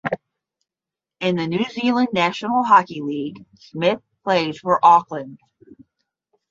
In 1.19 1.35
the 1.35 1.45
New 1.45 1.63
Zealand 1.65 2.07
National 2.11 2.63
Hockey 2.63 3.01
League 3.03 3.45
Smith 3.53 4.01
plays 4.23 4.57
for 4.57 4.83
Auckland. 4.83 5.37